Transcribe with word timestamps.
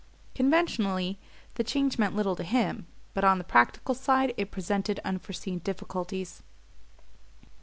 Conventionally 0.33 1.19
the 1.53 1.63
change 1.63 1.99
meant 1.99 2.15
little 2.15 2.35
to 2.35 2.41
him; 2.43 2.87
but 3.13 3.23
on 3.23 3.37
the 3.37 3.43
practical 3.43 3.93
side 3.93 4.33
it 4.35 4.49
presented 4.49 4.99
unforeseen 5.05 5.59
difficulties. 5.59 6.41